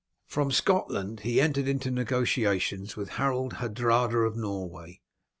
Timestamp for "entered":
1.39-1.67